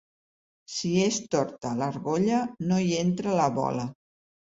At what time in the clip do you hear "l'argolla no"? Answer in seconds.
1.81-2.79